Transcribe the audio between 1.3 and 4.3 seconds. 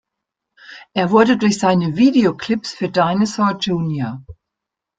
durch seine Video Clips für Dinosaur Jr.